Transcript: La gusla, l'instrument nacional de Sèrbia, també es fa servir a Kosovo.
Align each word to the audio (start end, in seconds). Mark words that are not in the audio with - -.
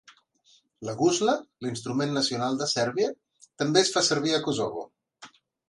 La 0.87 0.95
gusla, 1.01 1.35
l'instrument 1.65 2.17
nacional 2.17 2.59
de 2.63 2.69
Sèrbia, 2.73 3.13
també 3.63 3.85
es 3.87 3.95
fa 3.99 4.07
servir 4.11 4.35
a 4.35 4.43
Kosovo. 4.51 4.91